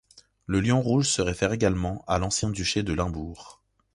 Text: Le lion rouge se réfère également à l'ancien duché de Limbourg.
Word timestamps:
Le 0.47 0.61
lion 0.61 0.81
rouge 0.81 1.09
se 1.09 1.21
réfère 1.21 1.51
également 1.53 2.03
à 2.07 2.17
l'ancien 2.17 2.49
duché 2.49 2.81
de 2.81 2.91
Limbourg. 2.91 3.61